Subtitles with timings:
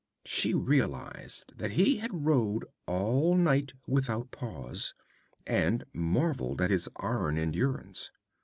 [0.25, 4.95] She realized that he had rowed all night without pause,
[5.45, 8.09] and marvelled at his iron endurance.